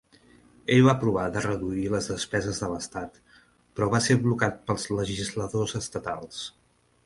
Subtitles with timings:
[0.75, 3.21] Ell va provar de reduir les despeses de l'estat,
[3.59, 6.45] però va ser blocat pels legisladors estatals.